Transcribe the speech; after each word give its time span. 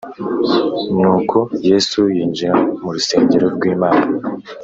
Nuko 0.99 1.37
Yesu 1.69 1.99
yinjira 2.15 2.53
mu 2.81 2.89
rusengero 2.95 3.47
rw’Imana 3.55 4.05